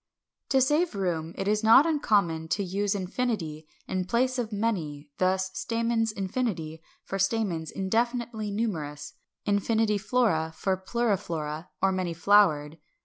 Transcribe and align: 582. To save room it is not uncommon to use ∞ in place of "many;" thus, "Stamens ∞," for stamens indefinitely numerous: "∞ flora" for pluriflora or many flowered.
582. 0.49 0.57
To 0.57 0.67
save 0.67 0.95
room 0.99 1.35
it 1.37 1.47
is 1.47 1.63
not 1.63 1.85
uncommon 1.85 2.47
to 2.47 2.63
use 2.63 2.95
∞ 2.95 3.65
in 3.87 4.05
place 4.07 4.39
of 4.39 4.51
"many;" 4.51 5.09
thus, 5.19 5.51
"Stamens 5.53 6.11
∞," 6.15 6.79
for 7.03 7.19
stamens 7.19 7.69
indefinitely 7.69 8.49
numerous: 8.49 9.13
"∞ 9.45 9.99
flora" 10.01 10.51
for 10.57 10.75
pluriflora 10.75 11.67
or 11.83 11.91
many 11.91 12.15
flowered. 12.15 12.79